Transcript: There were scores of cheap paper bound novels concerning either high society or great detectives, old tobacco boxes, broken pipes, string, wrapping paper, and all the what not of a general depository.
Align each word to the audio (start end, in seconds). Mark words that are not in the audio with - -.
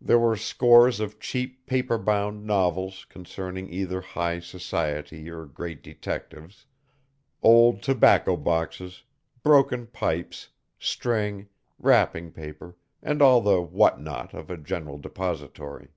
There 0.00 0.18
were 0.18 0.34
scores 0.36 0.98
of 0.98 1.20
cheap 1.20 1.66
paper 1.66 1.96
bound 1.96 2.44
novels 2.44 3.04
concerning 3.08 3.72
either 3.72 4.00
high 4.00 4.40
society 4.40 5.30
or 5.30 5.46
great 5.46 5.84
detectives, 5.84 6.66
old 7.44 7.80
tobacco 7.80 8.36
boxes, 8.36 9.04
broken 9.44 9.86
pipes, 9.86 10.48
string, 10.80 11.46
wrapping 11.78 12.32
paper, 12.32 12.74
and 13.04 13.22
all 13.22 13.40
the 13.40 13.60
what 13.62 14.00
not 14.00 14.34
of 14.34 14.50
a 14.50 14.56
general 14.56 14.98
depository. 14.98 15.90